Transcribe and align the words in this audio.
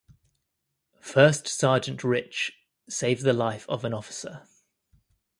First 0.99 1.47
Sergeant 1.47 2.03
Rich 2.03 2.53
saved 2.89 3.21
the 3.21 3.33
life 3.33 3.67
of 3.69 3.85
an 3.85 3.93
officer. 3.93 4.47